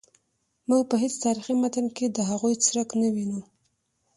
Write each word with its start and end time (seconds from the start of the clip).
موږ 0.69 0.81
په 0.89 0.95
هیڅ 1.03 1.13
تاریخي 1.25 1.53
متن 1.61 1.85
کې 1.95 2.05
د 2.09 2.17
هغوی 2.29 2.55
څرک 2.65 2.89
نه 3.01 3.07
وینو. 3.13 3.41